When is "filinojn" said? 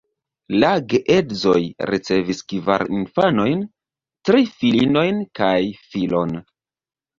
4.57-5.23